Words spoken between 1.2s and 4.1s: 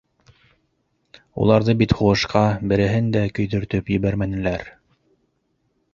Уларҙы бит һуғышҡа береһен дә көйҙөртөп